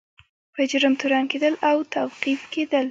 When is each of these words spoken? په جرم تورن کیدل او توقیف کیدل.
په 0.53 0.61
جرم 0.69 0.93
تورن 0.99 1.25
کیدل 1.31 1.53
او 1.69 1.77
توقیف 1.95 2.41
کیدل. 2.53 2.79